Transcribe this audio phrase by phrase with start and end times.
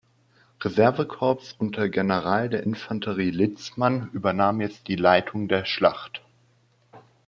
[0.63, 6.23] Reserve-Korps unter General der Infanterie Litzmann übernahm jetzt die Leitung der Schlacht.